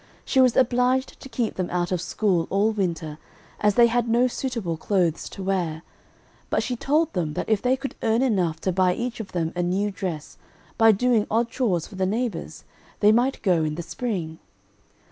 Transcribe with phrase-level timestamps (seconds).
[0.25, 3.19] She was obliged to keep them out of school all winter,
[3.59, 5.83] as they had no suitable clothes to wear,
[6.49, 9.53] but she told them that if they could earn enough to buy each of them
[9.55, 10.39] a new dress,
[10.75, 12.63] by doing odd chores for the neighbors,
[12.99, 14.39] they might go in the spring.